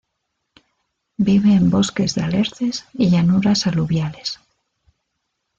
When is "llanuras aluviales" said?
3.11-4.39